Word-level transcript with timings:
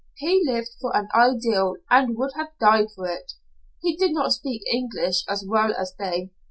He 0.15 0.41
lived 0.47 0.71
for 0.81 0.97
an 0.97 1.09
ideal 1.13 1.75
and 1.91 2.17
would 2.17 2.31
have 2.35 2.57
died 2.59 2.87
for 2.95 3.07
it. 3.07 3.33
He 3.83 3.95
did 3.95 4.13
not 4.13 4.33
speak 4.33 4.63
English 4.73 5.23
as 5.29 5.45
well 5.47 5.75
as 5.77 5.93
they. 5.93 6.31